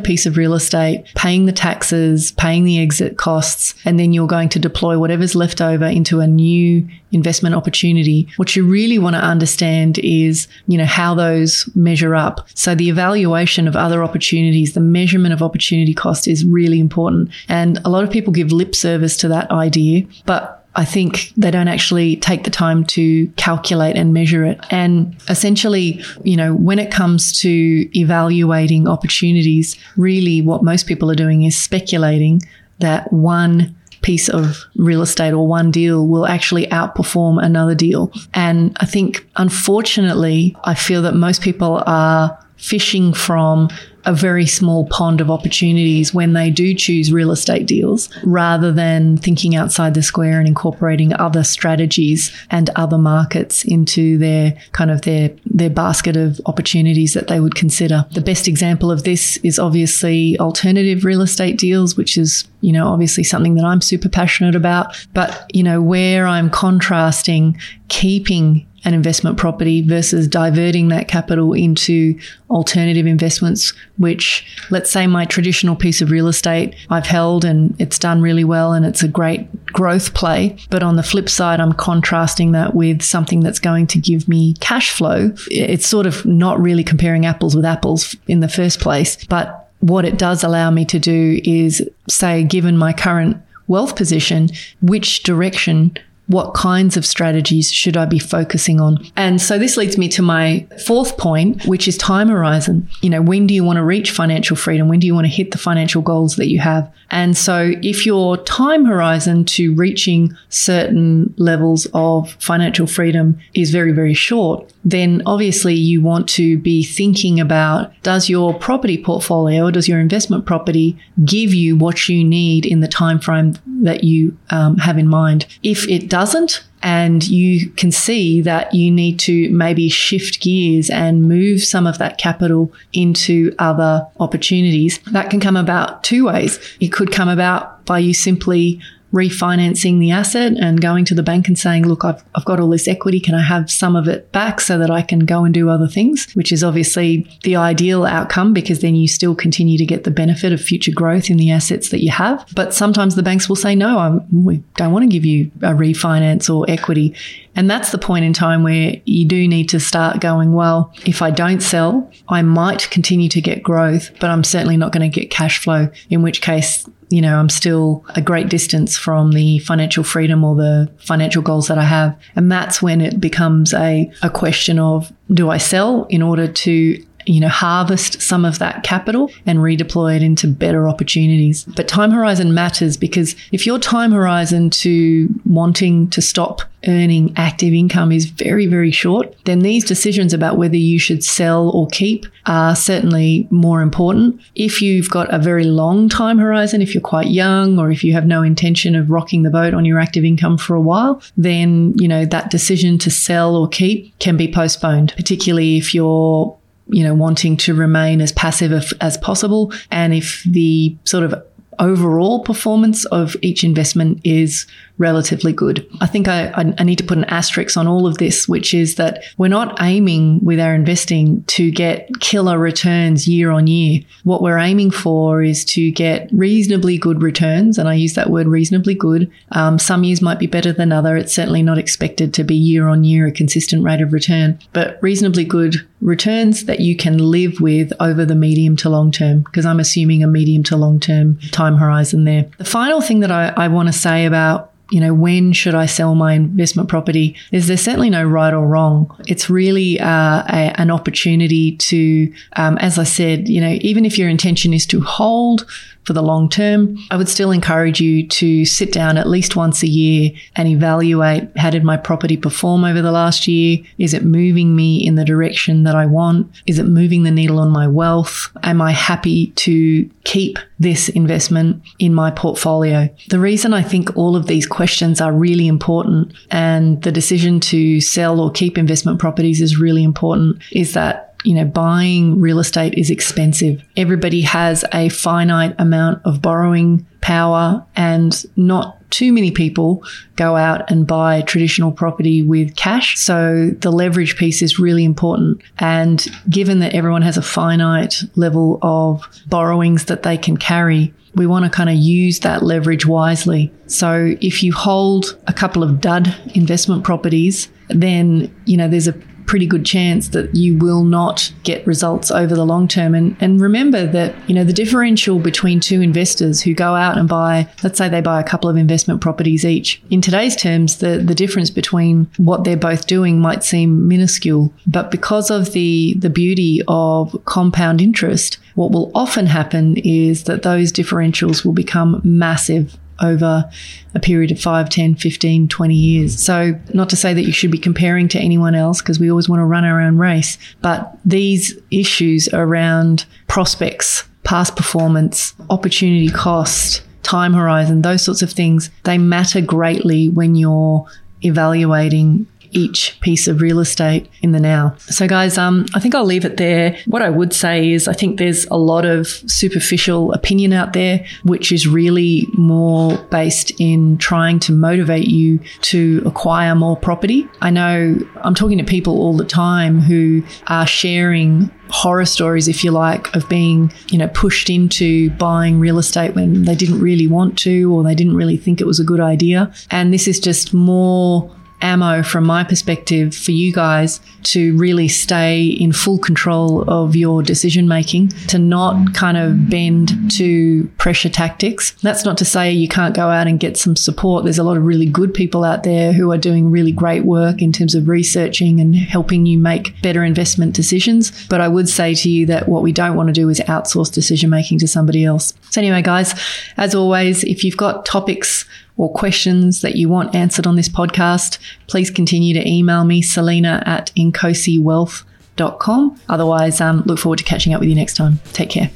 piece 0.00 0.26
of 0.26 0.36
real 0.36 0.54
estate, 0.54 1.04
paying 1.14 1.46
the 1.46 1.52
taxes, 1.52 2.32
paying 2.32 2.64
the 2.64 2.80
exit 2.80 3.16
costs, 3.16 3.74
and 3.84 3.98
then 3.98 4.12
you're 4.12 4.26
going 4.26 4.50
to 4.50 4.58
deploy 4.58 4.98
whatever's 4.98 5.34
left 5.34 5.60
over 5.60 5.86
into 5.86 6.20
a 6.20 6.26
new 6.26 6.86
investment 7.12 7.54
opportunity, 7.54 8.28
what 8.36 8.54
you 8.56 8.66
really 8.66 8.98
want 8.98 9.14
to 9.16 9.22
understand 9.22 9.98
is, 9.98 10.48
you 10.66 10.76
know, 10.76 10.86
how 10.86 11.14
those 11.14 11.68
measure 11.74 12.14
up. 12.14 12.46
So 12.54 12.74
the 12.74 12.88
evaluation 12.88 13.68
of 13.68 13.76
other 13.76 14.02
opportunities, 14.02 14.72
the 14.72 14.80
measurement 14.80 15.32
of 15.32 15.42
opportunity 15.42 15.94
cost 15.94 16.26
is 16.26 16.44
really 16.44 16.80
important. 16.80 17.30
And 17.48 17.78
a 17.84 17.90
lot 17.90 18.04
of 18.04 18.10
people 18.10 18.32
give 18.32 18.52
lip 18.52 18.74
service 18.74 19.16
to 19.18 19.28
that 19.28 19.50
idea, 19.50 20.06
but 20.26 20.61
I 20.74 20.84
think 20.84 21.32
they 21.36 21.50
don't 21.50 21.68
actually 21.68 22.16
take 22.16 22.44
the 22.44 22.50
time 22.50 22.84
to 22.86 23.26
calculate 23.36 23.96
and 23.96 24.14
measure 24.14 24.44
it. 24.44 24.58
And 24.70 25.14
essentially, 25.28 26.02
you 26.24 26.36
know, 26.36 26.54
when 26.54 26.78
it 26.78 26.90
comes 26.90 27.38
to 27.40 27.98
evaluating 27.98 28.88
opportunities, 28.88 29.76
really 29.96 30.40
what 30.40 30.62
most 30.62 30.86
people 30.86 31.10
are 31.10 31.14
doing 31.14 31.42
is 31.42 31.60
speculating 31.60 32.40
that 32.78 33.12
one 33.12 33.76
piece 34.00 34.28
of 34.28 34.64
real 34.76 35.02
estate 35.02 35.32
or 35.32 35.46
one 35.46 35.70
deal 35.70 36.06
will 36.06 36.26
actually 36.26 36.66
outperform 36.68 37.42
another 37.42 37.74
deal. 37.74 38.12
And 38.34 38.76
I 38.80 38.86
think, 38.86 39.26
unfortunately, 39.36 40.56
I 40.64 40.74
feel 40.74 41.02
that 41.02 41.14
most 41.14 41.42
people 41.42 41.82
are 41.86 42.36
fishing 42.56 43.12
from 43.12 43.68
a 44.04 44.12
very 44.12 44.46
small 44.46 44.86
pond 44.86 45.20
of 45.20 45.30
opportunities 45.30 46.12
when 46.12 46.32
they 46.32 46.50
do 46.50 46.74
choose 46.74 47.12
real 47.12 47.30
estate 47.30 47.66
deals 47.66 48.08
rather 48.24 48.72
than 48.72 49.16
thinking 49.16 49.54
outside 49.54 49.94
the 49.94 50.02
square 50.02 50.38
and 50.38 50.48
incorporating 50.48 51.12
other 51.14 51.44
strategies 51.44 52.34
and 52.50 52.70
other 52.76 52.98
markets 52.98 53.64
into 53.64 54.18
their 54.18 54.54
kind 54.72 54.90
of 54.90 55.02
their 55.02 55.30
their 55.46 55.70
basket 55.70 56.16
of 56.16 56.40
opportunities 56.46 57.14
that 57.14 57.28
they 57.28 57.40
would 57.40 57.54
consider. 57.54 58.04
The 58.12 58.20
best 58.20 58.48
example 58.48 58.90
of 58.90 59.04
this 59.04 59.36
is 59.38 59.58
obviously 59.58 60.38
alternative 60.38 61.04
real 61.04 61.22
estate 61.22 61.58
deals, 61.58 61.96
which 61.96 62.16
is, 62.18 62.44
you 62.60 62.72
know, 62.72 62.88
obviously 62.88 63.24
something 63.24 63.54
that 63.54 63.64
I'm 63.64 63.80
super 63.80 64.08
passionate 64.08 64.54
about, 64.54 65.06
but 65.14 65.50
you 65.52 65.62
know, 65.62 65.80
where 65.80 66.26
I'm 66.26 66.50
contrasting 66.50 67.58
keeping 67.88 68.66
an 68.84 68.94
investment 68.94 69.36
property 69.36 69.82
versus 69.82 70.26
diverting 70.26 70.88
that 70.88 71.08
capital 71.08 71.52
into 71.52 72.18
alternative 72.50 73.06
investments, 73.06 73.72
which 73.96 74.44
let's 74.70 74.90
say 74.90 75.06
my 75.06 75.24
traditional 75.24 75.76
piece 75.76 76.02
of 76.02 76.10
real 76.10 76.28
estate 76.28 76.74
I've 76.90 77.06
held 77.06 77.44
and 77.44 77.74
it's 77.80 77.98
done 77.98 78.20
really 78.20 78.44
well 78.44 78.72
and 78.72 78.84
it's 78.84 79.02
a 79.02 79.08
great 79.08 79.66
growth 79.66 80.14
play. 80.14 80.56
But 80.70 80.82
on 80.82 80.96
the 80.96 81.02
flip 81.02 81.28
side, 81.28 81.60
I'm 81.60 81.72
contrasting 81.72 82.52
that 82.52 82.74
with 82.74 83.02
something 83.02 83.40
that's 83.40 83.58
going 83.60 83.86
to 83.88 83.98
give 83.98 84.28
me 84.28 84.54
cash 84.54 84.90
flow. 84.90 85.32
It's 85.50 85.86
sort 85.86 86.06
of 86.06 86.24
not 86.26 86.60
really 86.60 86.84
comparing 86.84 87.26
apples 87.26 87.54
with 87.54 87.64
apples 87.64 88.16
in 88.26 88.40
the 88.40 88.48
first 88.48 88.80
place. 88.80 89.24
But 89.26 89.70
what 89.80 90.04
it 90.04 90.18
does 90.18 90.44
allow 90.44 90.70
me 90.70 90.84
to 90.86 90.98
do 90.98 91.40
is 91.44 91.88
say, 92.08 92.44
given 92.44 92.76
my 92.76 92.92
current 92.92 93.36
wealth 93.66 93.96
position, 93.96 94.48
which 94.80 95.22
direction 95.22 95.96
what 96.28 96.54
kinds 96.54 96.96
of 96.96 97.04
strategies 97.04 97.72
should 97.72 97.96
I 97.96 98.06
be 98.06 98.18
focusing 98.18 98.80
on? 98.80 99.04
And 99.16 99.40
so 99.40 99.58
this 99.58 99.76
leads 99.76 99.98
me 99.98 100.08
to 100.10 100.22
my 100.22 100.66
fourth 100.86 101.18
point, 101.18 101.64
which 101.66 101.88
is 101.88 101.96
time 101.96 102.28
horizon. 102.28 102.88
You 103.02 103.10
know, 103.10 103.22
when 103.22 103.46
do 103.46 103.54
you 103.54 103.64
want 103.64 103.76
to 103.76 103.84
reach 103.84 104.10
financial 104.10 104.56
freedom? 104.56 104.88
When 104.88 105.00
do 105.00 105.06
you 105.06 105.14
want 105.14 105.26
to 105.26 105.32
hit 105.32 105.50
the 105.50 105.58
financial 105.58 106.00
goals 106.00 106.36
that 106.36 106.48
you 106.48 106.60
have? 106.60 106.90
And 107.10 107.36
so 107.36 107.72
if 107.82 108.06
your 108.06 108.38
time 108.38 108.84
horizon 108.84 109.44
to 109.44 109.74
reaching 109.74 110.36
certain 110.48 111.34
levels 111.36 111.86
of 111.92 112.32
financial 112.34 112.86
freedom 112.86 113.38
is 113.54 113.70
very, 113.70 113.92
very 113.92 114.14
short, 114.14 114.72
then 114.84 115.22
obviously 115.26 115.74
you 115.74 116.00
want 116.00 116.28
to 116.30 116.58
be 116.58 116.82
thinking 116.82 117.38
about 117.38 117.92
does 118.02 118.28
your 118.28 118.54
property 118.54 119.00
portfolio 119.02 119.66
or 119.66 119.70
does 119.70 119.88
your 119.88 120.00
investment 120.00 120.46
property 120.46 120.98
give 121.24 121.54
you 121.54 121.76
what 121.76 122.08
you 122.08 122.24
need 122.24 122.66
in 122.66 122.80
the 122.80 122.88
time 122.88 123.20
frame 123.20 123.54
that 123.82 124.02
you 124.02 124.36
um, 124.50 124.78
have 124.78 124.98
in 124.98 125.08
mind? 125.08 125.46
If 125.62 125.88
it 125.88 126.08
doesn't, 126.12 126.62
and 126.82 127.26
you 127.26 127.70
can 127.70 127.90
see 127.90 128.42
that 128.42 128.74
you 128.74 128.90
need 128.90 129.18
to 129.20 129.48
maybe 129.48 129.88
shift 129.88 130.42
gears 130.42 130.90
and 130.90 131.26
move 131.26 131.62
some 131.62 131.86
of 131.86 131.96
that 131.96 132.18
capital 132.18 132.70
into 132.92 133.50
other 133.58 134.06
opportunities. 134.20 134.98
That 135.12 135.30
can 135.30 135.40
come 135.40 135.56
about 135.56 136.04
two 136.04 136.26
ways. 136.26 136.60
It 136.80 136.92
could 136.92 137.12
come 137.12 137.30
about 137.30 137.86
by 137.86 138.00
you 138.00 138.12
simply 138.12 138.78
refinancing 139.12 140.00
the 140.00 140.10
asset 140.10 140.52
and 140.58 140.80
going 140.80 141.04
to 141.04 141.14
the 141.14 141.22
bank 141.22 141.46
and 141.46 141.58
saying, 141.58 141.86
look, 141.86 142.04
I've, 142.04 142.24
I've 142.34 142.44
got 142.44 142.60
all 142.60 142.70
this 142.70 142.88
equity. 142.88 143.20
Can 143.20 143.34
I 143.34 143.42
have 143.42 143.70
some 143.70 143.94
of 143.94 144.08
it 144.08 144.32
back 144.32 144.60
so 144.60 144.78
that 144.78 144.90
I 144.90 145.02
can 145.02 145.20
go 145.20 145.44
and 145.44 145.52
do 145.52 145.68
other 145.68 145.86
things? 145.86 146.32
Which 146.32 146.50
is 146.50 146.64
obviously 146.64 147.26
the 147.42 147.56
ideal 147.56 148.04
outcome 148.04 148.54
because 148.54 148.80
then 148.80 148.94
you 148.94 149.06
still 149.06 149.34
continue 149.34 149.76
to 149.76 149.84
get 149.84 150.04
the 150.04 150.10
benefit 150.10 150.52
of 150.52 150.60
future 150.60 150.92
growth 150.92 151.28
in 151.28 151.36
the 151.36 151.50
assets 151.50 151.90
that 151.90 152.02
you 152.02 152.10
have. 152.10 152.46
But 152.54 152.72
sometimes 152.72 153.14
the 153.14 153.22
banks 153.22 153.48
will 153.48 153.56
say, 153.56 153.74
no, 153.74 153.98
I'm, 153.98 154.44
we 154.44 154.62
don't 154.76 154.92
want 154.92 155.02
to 155.02 155.10
give 155.10 155.24
you 155.24 155.50
a 155.58 155.72
refinance 155.72 156.52
or 156.52 156.64
equity. 156.68 157.14
And 157.54 157.70
that's 157.70 157.92
the 157.92 157.98
point 157.98 158.24
in 158.24 158.32
time 158.32 158.62
where 158.62 158.96
you 159.04 159.26
do 159.26 159.46
need 159.46 159.68
to 159.70 159.80
start 159.80 160.20
going, 160.20 160.52
well, 160.52 160.92
if 161.04 161.20
I 161.20 161.30
don't 161.30 161.62
sell, 161.62 162.10
I 162.28 162.42
might 162.42 162.88
continue 162.90 163.28
to 163.28 163.40
get 163.40 163.62
growth, 163.62 164.10
but 164.20 164.30
I'm 164.30 164.44
certainly 164.44 164.76
not 164.76 164.92
going 164.92 165.10
to 165.10 165.20
get 165.20 165.30
cash 165.30 165.58
flow, 165.58 165.90
in 166.08 166.22
which 166.22 166.40
case 166.40 166.88
you 167.12 167.20
know, 167.20 167.38
I'm 167.38 167.50
still 167.50 168.06
a 168.16 168.22
great 168.22 168.48
distance 168.48 168.96
from 168.96 169.32
the 169.32 169.58
financial 169.58 170.02
freedom 170.02 170.42
or 170.44 170.56
the 170.56 170.90
financial 170.96 171.42
goals 171.42 171.68
that 171.68 171.76
I 171.76 171.84
have. 171.84 172.18
And 172.34 172.50
that's 172.50 172.80
when 172.80 173.02
it 173.02 173.20
becomes 173.20 173.74
a, 173.74 174.10
a 174.22 174.30
question 174.30 174.78
of 174.78 175.12
do 175.30 175.50
I 175.50 175.58
sell 175.58 176.04
in 176.04 176.22
order 176.22 176.48
to 176.48 177.06
you 177.26 177.40
know, 177.40 177.48
harvest 177.48 178.20
some 178.20 178.44
of 178.44 178.58
that 178.58 178.82
capital 178.82 179.30
and 179.46 179.58
redeploy 179.58 180.16
it 180.16 180.22
into 180.22 180.48
better 180.48 180.88
opportunities. 180.88 181.64
But 181.64 181.88
time 181.88 182.10
horizon 182.10 182.54
matters 182.54 182.96
because 182.96 183.34
if 183.52 183.66
your 183.66 183.78
time 183.78 184.12
horizon 184.12 184.70
to 184.70 185.28
wanting 185.44 186.10
to 186.10 186.22
stop 186.22 186.62
earning 186.88 187.32
active 187.36 187.72
income 187.72 188.12
is 188.12 188.26
very, 188.26 188.66
very 188.66 188.90
short, 188.90 189.34
then 189.44 189.60
these 189.60 189.84
decisions 189.84 190.32
about 190.32 190.56
whether 190.56 190.76
you 190.76 190.98
should 190.98 191.22
sell 191.22 191.70
or 191.70 191.86
keep 191.88 192.26
are 192.46 192.74
certainly 192.74 193.46
more 193.50 193.82
important. 193.82 194.40
If 194.54 194.82
you've 194.82 195.10
got 195.10 195.32
a 195.32 195.38
very 195.38 195.64
long 195.64 196.08
time 196.08 196.38
horizon, 196.38 196.82
if 196.82 196.94
you're 196.94 197.00
quite 197.00 197.28
young 197.28 197.78
or 197.78 197.90
if 197.90 198.02
you 198.02 198.12
have 198.14 198.26
no 198.26 198.42
intention 198.42 198.96
of 198.96 199.10
rocking 199.10 199.42
the 199.42 199.50
boat 199.50 199.74
on 199.74 199.84
your 199.84 200.00
active 200.00 200.24
income 200.24 200.58
for 200.58 200.74
a 200.74 200.80
while, 200.80 201.22
then, 201.36 201.94
you 201.98 202.08
know, 202.08 202.24
that 202.24 202.50
decision 202.50 202.98
to 202.98 203.10
sell 203.10 203.54
or 203.54 203.68
keep 203.68 204.18
can 204.18 204.36
be 204.36 204.50
postponed, 204.50 205.12
particularly 205.16 205.76
if 205.76 205.94
you're 205.94 206.56
you 206.88 207.04
know, 207.04 207.14
wanting 207.14 207.56
to 207.58 207.74
remain 207.74 208.20
as 208.20 208.32
passive 208.32 208.92
as 209.00 209.16
possible. 209.18 209.72
And 209.90 210.14
if 210.14 210.42
the 210.44 210.96
sort 211.04 211.24
of 211.24 211.42
overall 211.78 212.40
performance 212.40 213.04
of 213.06 213.36
each 213.42 213.64
investment 213.64 214.20
is 214.24 214.66
relatively 214.98 215.52
good. 215.52 215.86
I 216.00 216.06
think 216.06 216.28
I, 216.28 216.52
I, 216.54 216.84
need 216.84 216.98
to 216.98 217.04
put 217.04 217.18
an 217.18 217.24
asterisk 217.24 217.76
on 217.76 217.88
all 217.88 218.06
of 218.06 218.18
this, 218.18 218.46
which 218.46 218.72
is 218.74 218.96
that 218.96 219.24
we're 219.36 219.48
not 219.48 219.76
aiming 219.80 220.44
with 220.44 220.60
our 220.60 220.74
investing 220.74 221.42
to 221.44 221.70
get 221.70 222.08
killer 222.20 222.58
returns 222.58 223.26
year 223.26 223.50
on 223.50 223.66
year. 223.66 224.02
What 224.22 224.42
we're 224.42 224.58
aiming 224.58 224.92
for 224.92 225.42
is 225.42 225.64
to 225.66 225.90
get 225.90 226.30
reasonably 226.32 226.98
good 226.98 227.22
returns. 227.22 227.78
And 227.78 227.88
I 227.88 227.94
use 227.94 228.14
that 228.14 228.30
word 228.30 228.46
reasonably 228.46 228.94
good. 228.94 229.30
Um, 229.50 229.78
some 229.78 230.04
years 230.04 230.22
might 230.22 230.38
be 230.38 230.46
better 230.46 230.72
than 230.72 230.92
other. 230.92 231.16
It's 231.16 231.34
certainly 231.34 231.62
not 231.62 231.78
expected 231.78 232.32
to 232.34 232.44
be 232.44 232.54
year 232.54 232.86
on 232.86 233.02
year 233.02 233.26
a 233.26 233.32
consistent 233.32 233.82
rate 233.82 234.02
of 234.02 234.12
return, 234.12 234.58
but 234.72 234.98
reasonably 235.02 235.44
good 235.44 235.76
returns 236.02 236.66
that 236.66 236.80
you 236.80 236.96
can 236.96 237.16
live 237.16 237.60
with 237.60 237.92
over 238.00 238.26
the 238.26 238.34
medium 238.34 238.76
to 238.76 238.90
long 238.90 239.10
term, 239.10 239.42
because 239.42 239.64
I'm 239.64 239.80
assuming 239.80 240.22
a 240.22 240.26
medium 240.26 240.62
to 240.64 240.76
long 240.76 241.00
term 241.00 241.38
time 241.52 241.76
horizon 241.76 242.24
there. 242.24 242.50
The 242.58 242.64
final 242.64 243.00
thing 243.00 243.20
that 243.20 243.30
I, 243.30 243.48
I 243.56 243.68
want 243.68 243.88
to 243.88 243.92
say 243.92 244.26
about 244.26 244.72
you 244.90 245.00
know, 245.00 245.14
when 245.14 245.54
should 245.54 245.74
I 245.74 245.86
sell 245.86 246.14
my 246.14 246.34
investment 246.34 246.90
property? 246.90 247.34
Is 247.50 247.66
there 247.66 247.78
certainly 247.78 248.10
no 248.10 248.22
right 248.22 248.52
or 248.52 248.66
wrong? 248.66 249.10
It's 249.26 249.48
really 249.48 249.98
uh, 249.98 250.42
a, 250.46 250.78
an 250.78 250.90
opportunity 250.90 251.78
to, 251.78 252.30
um, 252.56 252.76
as 252.76 252.98
I 252.98 253.04
said, 253.04 253.48
you 253.48 253.62
know, 253.62 253.78
even 253.80 254.04
if 254.04 254.18
your 254.18 254.28
intention 254.28 254.74
is 254.74 254.84
to 254.88 255.00
hold 255.00 255.66
for 256.04 256.12
the 256.12 256.22
long 256.22 256.48
term, 256.48 256.98
I 257.10 257.16
would 257.16 257.28
still 257.28 257.50
encourage 257.50 258.00
you 258.00 258.26
to 258.26 258.64
sit 258.64 258.92
down 258.92 259.16
at 259.16 259.28
least 259.28 259.56
once 259.56 259.82
a 259.82 259.88
year 259.88 260.30
and 260.56 260.68
evaluate 260.68 261.48
how 261.56 261.70
did 261.70 261.84
my 261.84 261.96
property 261.96 262.36
perform 262.36 262.84
over 262.84 263.00
the 263.00 263.12
last 263.12 263.46
year? 263.46 263.78
Is 263.98 264.14
it 264.14 264.24
moving 264.24 264.74
me 264.74 265.04
in 265.04 265.14
the 265.14 265.24
direction 265.24 265.84
that 265.84 265.94
I 265.94 266.06
want? 266.06 266.50
Is 266.66 266.78
it 266.78 266.84
moving 266.84 267.22
the 267.22 267.30
needle 267.30 267.58
on 267.58 267.70
my 267.70 267.86
wealth? 267.86 268.50
Am 268.62 268.82
I 268.82 268.92
happy 268.92 269.48
to 269.48 270.08
keep 270.24 270.58
this 270.78 271.08
investment 271.10 271.82
in 271.98 272.14
my 272.14 272.30
portfolio? 272.30 273.08
The 273.28 273.38
reason 273.38 273.72
I 273.72 273.82
think 273.82 274.16
all 274.16 274.36
of 274.36 274.46
these 274.46 274.66
questions 274.66 275.20
are 275.20 275.32
really 275.32 275.68
important 275.68 276.32
and 276.50 277.00
the 277.02 277.12
decision 277.12 277.60
to 277.60 278.00
sell 278.00 278.40
or 278.40 278.50
keep 278.50 278.76
investment 278.76 279.18
properties 279.18 279.60
is 279.60 279.78
really 279.78 280.02
important 280.02 280.62
is 280.72 280.94
that 280.94 281.31
you 281.44 281.54
know, 281.54 281.64
buying 281.64 282.40
real 282.40 282.58
estate 282.58 282.94
is 282.94 283.10
expensive. 283.10 283.82
Everybody 283.96 284.42
has 284.42 284.84
a 284.92 285.08
finite 285.08 285.74
amount 285.78 286.22
of 286.24 286.42
borrowing 286.42 287.06
power 287.20 287.84
and 287.96 288.44
not 288.56 288.98
too 289.10 289.32
many 289.32 289.50
people 289.50 290.02
go 290.36 290.56
out 290.56 290.90
and 290.90 291.06
buy 291.06 291.42
traditional 291.42 291.92
property 291.92 292.42
with 292.42 292.74
cash. 292.76 293.18
So 293.18 293.70
the 293.78 293.92
leverage 293.92 294.36
piece 294.36 294.62
is 294.62 294.78
really 294.78 295.04
important. 295.04 295.62
And 295.78 296.26
given 296.48 296.78
that 296.80 296.94
everyone 296.94 297.22
has 297.22 297.36
a 297.36 297.42
finite 297.42 298.22
level 298.36 298.78
of 298.82 299.28
borrowings 299.46 300.06
that 300.06 300.22
they 300.22 300.38
can 300.38 300.56
carry, 300.56 301.12
we 301.34 301.46
want 301.46 301.64
to 301.64 301.70
kind 301.70 301.90
of 301.90 301.96
use 301.96 302.40
that 302.40 302.62
leverage 302.62 303.06
wisely. 303.06 303.72
So 303.86 304.34
if 304.40 304.62
you 304.62 304.72
hold 304.72 305.38
a 305.46 305.52
couple 305.52 305.82
of 305.82 306.00
dud 306.00 306.34
investment 306.54 307.04
properties, 307.04 307.68
then, 307.88 308.54
you 308.64 308.76
know, 308.76 308.88
there's 308.88 309.08
a 309.08 309.14
pretty 309.52 309.66
good 309.66 309.84
chance 309.84 310.28
that 310.28 310.54
you 310.54 310.78
will 310.78 311.04
not 311.04 311.52
get 311.62 311.86
results 311.86 312.30
over 312.30 312.54
the 312.54 312.64
long 312.64 312.88
term. 312.88 313.14
And, 313.14 313.36
and 313.38 313.60
remember 313.60 314.06
that, 314.06 314.34
you 314.48 314.54
know, 314.54 314.64
the 314.64 314.72
differential 314.72 315.38
between 315.38 315.78
two 315.78 316.00
investors 316.00 316.62
who 316.62 316.72
go 316.72 316.94
out 316.94 317.18
and 317.18 317.28
buy, 317.28 317.68
let's 317.82 317.98
say 317.98 318.08
they 318.08 318.22
buy 318.22 318.40
a 318.40 318.44
couple 318.44 318.70
of 318.70 318.78
investment 318.78 319.20
properties 319.20 319.66
each. 319.66 320.02
In 320.08 320.22
today's 320.22 320.56
terms, 320.56 321.00
the, 321.00 321.18
the 321.18 321.34
difference 321.34 321.68
between 321.68 322.30
what 322.38 322.64
they're 322.64 322.78
both 322.78 323.06
doing 323.06 323.40
might 323.40 323.62
seem 323.62 324.08
minuscule. 324.08 324.72
But 324.86 325.10
because 325.10 325.50
of 325.50 325.72
the, 325.72 326.14
the 326.18 326.30
beauty 326.30 326.80
of 326.88 327.38
compound 327.44 328.00
interest, 328.00 328.56
what 328.74 328.90
will 328.90 329.12
often 329.14 329.44
happen 329.44 329.98
is 329.98 330.44
that 330.44 330.62
those 330.62 330.90
differentials 330.90 331.62
will 331.62 331.74
become 331.74 332.22
massive 332.24 332.96
over 333.20 333.70
a 334.14 334.20
period 334.20 334.50
of 334.50 334.60
5, 334.60 334.88
10, 334.88 335.14
15, 335.16 335.68
20 335.68 335.94
years. 335.94 336.42
So, 336.42 336.78
not 336.92 337.08
to 337.10 337.16
say 337.16 337.34
that 337.34 337.42
you 337.42 337.52
should 337.52 337.70
be 337.70 337.78
comparing 337.78 338.28
to 338.28 338.38
anyone 338.38 338.74
else 338.74 339.00
because 339.00 339.20
we 339.20 339.30
always 339.30 339.48
want 339.48 339.60
to 339.60 339.64
run 339.64 339.84
our 339.84 340.00
own 340.00 340.18
race, 340.18 340.58
but 340.80 341.16
these 341.24 341.78
issues 341.90 342.48
around 342.52 343.26
prospects, 343.48 344.24
past 344.44 344.76
performance, 344.76 345.54
opportunity 345.70 346.28
cost, 346.28 347.02
time 347.22 347.54
horizon, 347.54 348.02
those 348.02 348.22
sorts 348.22 348.42
of 348.42 348.50
things, 348.50 348.90
they 349.04 349.18
matter 349.18 349.60
greatly 349.60 350.28
when 350.28 350.54
you're 350.54 351.06
evaluating 351.42 352.46
each 352.72 353.18
piece 353.20 353.48
of 353.48 353.60
real 353.60 353.78
estate 353.78 354.28
in 354.40 354.52
the 354.52 354.60
now. 354.60 354.96
So, 354.98 355.26
guys, 355.26 355.58
um, 355.58 355.86
I 355.94 356.00
think 356.00 356.14
I'll 356.14 356.24
leave 356.24 356.44
it 356.44 356.56
there. 356.56 356.96
What 357.06 357.22
I 357.22 357.30
would 357.30 357.52
say 357.52 357.92
is, 357.92 358.08
I 358.08 358.12
think 358.12 358.38
there's 358.38 358.66
a 358.66 358.76
lot 358.76 359.04
of 359.04 359.26
superficial 359.26 360.32
opinion 360.32 360.72
out 360.72 360.92
there, 360.92 361.24
which 361.44 361.72
is 361.72 361.86
really 361.86 362.48
more 362.54 363.16
based 363.30 363.72
in 363.80 364.18
trying 364.18 364.58
to 364.60 364.72
motivate 364.72 365.28
you 365.28 365.60
to 365.82 366.22
acquire 366.26 366.74
more 366.74 366.96
property. 366.96 367.48
I 367.60 367.70
know 367.70 368.18
I'm 368.36 368.54
talking 368.54 368.78
to 368.78 368.84
people 368.84 369.18
all 369.18 369.36
the 369.36 369.44
time 369.44 370.00
who 370.00 370.42
are 370.66 370.86
sharing 370.86 371.70
horror 371.90 372.24
stories, 372.24 372.68
if 372.68 372.82
you 372.82 372.90
like, 372.90 373.34
of 373.36 373.48
being, 373.48 373.92
you 374.08 374.18
know, 374.18 374.28
pushed 374.28 374.70
into 374.70 375.30
buying 375.32 375.78
real 375.78 375.98
estate 375.98 376.34
when 376.34 376.64
they 376.64 376.74
didn't 376.74 377.00
really 377.00 377.26
want 377.26 377.58
to 377.58 377.92
or 377.92 378.02
they 378.02 378.14
didn't 378.14 378.34
really 378.34 378.56
think 378.56 378.80
it 378.80 378.86
was 378.86 378.98
a 378.98 379.04
good 379.04 379.20
idea. 379.20 379.72
And 379.90 380.12
this 380.12 380.26
is 380.26 380.40
just 380.40 380.72
more 380.72 381.54
ammo 381.82 382.22
from 382.22 382.44
my 382.44 382.64
perspective 382.64 383.34
for 383.34 383.50
you 383.50 383.72
guys 383.72 384.20
to 384.44 384.76
really 384.76 385.08
stay 385.08 385.64
in 385.64 385.92
full 385.92 386.18
control 386.18 386.88
of 386.88 387.14
your 387.14 387.42
decision 387.42 387.86
making, 387.86 388.28
to 388.48 388.58
not 388.58 389.14
kind 389.14 389.36
of 389.36 389.68
bend 389.68 390.30
to 390.32 390.86
pressure 390.98 391.28
tactics. 391.28 391.92
That's 392.02 392.24
not 392.24 392.38
to 392.38 392.44
say 392.44 392.72
you 392.72 392.88
can't 392.88 393.14
go 393.14 393.28
out 393.28 393.46
and 393.46 393.60
get 393.60 393.76
some 393.76 393.96
support. 393.96 394.44
There's 394.44 394.58
a 394.58 394.64
lot 394.64 394.76
of 394.76 394.84
really 394.84 395.06
good 395.06 395.34
people 395.34 395.64
out 395.64 395.82
there 395.82 396.12
who 396.12 396.30
are 396.32 396.38
doing 396.38 396.70
really 396.70 396.92
great 396.92 397.24
work 397.24 397.60
in 397.60 397.72
terms 397.72 397.94
of 397.94 398.08
researching 398.08 398.80
and 398.80 398.94
helping 398.94 399.46
you 399.46 399.58
make 399.58 400.00
better 400.02 400.24
investment 400.24 400.74
decisions. 400.74 401.32
But 401.48 401.60
I 401.60 401.68
would 401.68 401.88
say 401.88 402.14
to 402.14 402.30
you 402.30 402.46
that 402.46 402.68
what 402.68 402.82
we 402.82 402.92
don't 402.92 403.16
want 403.16 403.28
to 403.28 403.32
do 403.32 403.48
is 403.48 403.60
outsource 403.60 404.12
decision 404.12 404.50
making 404.50 404.78
to 404.80 404.88
somebody 404.88 405.24
else. 405.24 405.54
So, 405.70 405.80
anyway, 405.80 406.02
guys, 406.02 406.34
as 406.76 406.94
always, 406.94 407.44
if 407.44 407.64
you've 407.64 407.76
got 407.76 408.04
topics, 408.06 408.64
or 408.96 409.12
questions 409.12 409.80
that 409.80 409.96
you 409.96 410.08
want 410.08 410.34
answered 410.34 410.66
on 410.66 410.76
this 410.76 410.88
podcast, 410.88 411.58
please 411.86 412.10
continue 412.10 412.54
to 412.54 412.68
email 412.68 413.04
me, 413.04 413.22
salena 413.22 413.82
at 413.86 414.12
inkosiwealth.com. 414.16 416.20
Otherwise, 416.28 416.80
um, 416.80 417.02
look 417.06 417.18
forward 417.18 417.38
to 417.38 417.44
catching 417.44 417.74
up 417.74 417.80
with 417.80 417.88
you 417.88 417.94
next 417.94 418.14
time. 418.14 418.40
Take 418.52 418.70
care. 418.70 418.90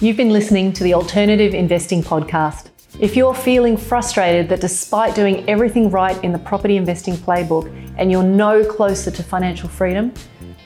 You've 0.00 0.16
been 0.16 0.30
listening 0.30 0.72
to 0.74 0.84
the 0.84 0.94
Alternative 0.94 1.54
Investing 1.54 2.02
Podcast. 2.02 2.70
If 3.00 3.16
you're 3.16 3.34
feeling 3.34 3.76
frustrated 3.76 4.48
that 4.50 4.60
despite 4.60 5.14
doing 5.14 5.48
everything 5.48 5.90
right 5.90 6.22
in 6.22 6.32
the 6.32 6.38
property 6.38 6.76
investing 6.76 7.14
playbook 7.14 7.72
and 7.96 8.10
you're 8.10 8.22
no 8.22 8.64
closer 8.64 9.10
to 9.10 9.22
financial 9.22 9.68
freedom, 9.68 10.12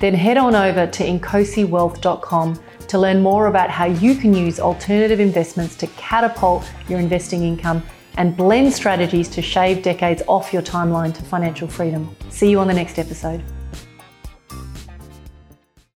then 0.01 0.15
head 0.15 0.37
on 0.37 0.55
over 0.55 0.87
to 0.87 1.05
inkosiwealth.com 1.05 2.61
to 2.89 2.99
learn 2.99 3.23
more 3.23 3.47
about 3.47 3.71
how 3.71 3.85
you 3.85 4.15
can 4.15 4.35
use 4.35 4.61
alternative 4.61 5.21
investments 5.21 5.77
to 5.77 5.87
catapult 5.89 6.71
your 6.89 6.99
investing 6.99 7.43
income 7.43 7.83
and 8.19 8.37
blend 8.37 8.73
strategies 8.73 9.29
to 9.31 9.41
shave 9.41 9.83
decades 9.83 10.23
off 10.27 10.53
your 10.53 10.61
timeline 10.61 11.15
to 11.15 11.23
financial 11.23 11.69
freedom. 11.69 12.15
See 12.29 12.51
you 12.51 12.61
on 12.61 12.67
the 12.67 12.75
next 12.75 12.99
episode. 12.99 13.43